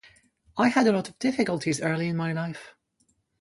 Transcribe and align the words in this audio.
I 0.57 0.69
had 0.69 0.87
a 0.87 0.91
lot 0.93 1.09
of 1.09 1.19
difficulties 1.19 1.79
early 1.79 2.07
in 2.07 2.17
my 2.17 2.33
life. 2.33 2.73